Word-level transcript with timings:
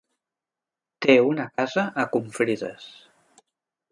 Té 1.05 1.15
una 1.25 1.45
casa 1.59 1.85
a 2.03 2.07
Confrides. 2.17 2.87